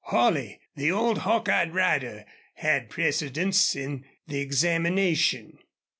Holley, 0.05 0.59
the 0.75 0.91
old 0.91 1.19
hawk 1.19 1.47
eyed 1.47 1.75
rider, 1.75 2.25
had 2.55 2.89
precedence 2.89 3.75
in 3.75 4.03
the 4.25 4.39
examination. 4.39 5.59